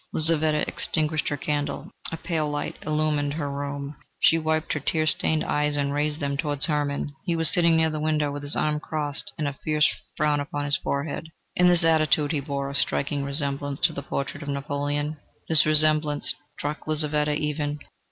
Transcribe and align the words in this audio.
Lizaveta 0.13 0.67
extinguished 0.67 1.27
her 1.27 1.37
candle: 1.37 1.91
a 2.11 2.17
pale 2.17 2.49
light 2.49 2.75
illumined 2.81 3.35
her 3.35 3.51
room. 3.51 3.95
She 4.19 4.39
wiped 4.39 4.73
her 4.73 4.79
tear 4.79 5.05
stained 5.05 5.43
eyes 5.43 5.75
and 5.75 5.93
raised 5.93 6.19
them 6.19 6.37
towards 6.37 6.65
Hermann: 6.65 7.13
he 7.23 7.35
was 7.35 7.51
sitting 7.53 7.75
near 7.75 7.91
the 7.91 7.99
window, 7.99 8.31
with 8.31 8.41
his 8.41 8.55
arms 8.55 8.81
crossed 8.81 9.31
and 9.37 9.45
with 9.45 9.55
a 9.55 9.59
fierce 9.59 9.87
frown 10.17 10.39
upon 10.39 10.65
his 10.65 10.77
forehead. 10.77 11.29
In 11.55 11.67
this 11.67 11.83
attitude 11.83 12.31
he 12.31 12.39
bore 12.39 12.67
a 12.67 12.73
striking 12.73 13.23
resemblance 13.23 13.79
to 13.81 13.93
the 13.93 14.01
portrait 14.01 14.41
of 14.41 14.49
Napoleon. 14.49 15.17
This 15.47 15.67
resemblance 15.67 16.33
struck 16.57 16.87
Lizaveta 16.87 17.35
even. 17.35 17.77